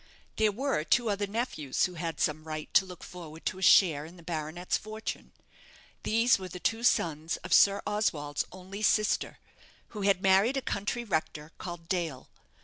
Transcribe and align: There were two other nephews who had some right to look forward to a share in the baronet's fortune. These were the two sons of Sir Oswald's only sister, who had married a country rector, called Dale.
There 0.37 0.51
were 0.51 0.83
two 0.83 1.11
other 1.11 1.27
nephews 1.27 1.85
who 1.85 1.93
had 1.93 2.19
some 2.19 2.45
right 2.45 2.73
to 2.73 2.87
look 2.87 3.03
forward 3.03 3.45
to 3.45 3.59
a 3.59 3.61
share 3.61 4.03
in 4.03 4.17
the 4.17 4.23
baronet's 4.23 4.75
fortune. 4.75 5.31
These 6.01 6.39
were 6.39 6.47
the 6.49 6.59
two 6.59 6.81
sons 6.81 7.37
of 7.43 7.53
Sir 7.53 7.83
Oswald's 7.85 8.45
only 8.51 8.81
sister, 8.81 9.37
who 9.89 10.01
had 10.01 10.23
married 10.23 10.57
a 10.57 10.61
country 10.63 11.03
rector, 11.03 11.51
called 11.59 11.87
Dale. 11.87 12.29